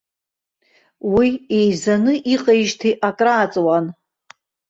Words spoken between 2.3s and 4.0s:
иҟеижьҭеи акрааҵуан.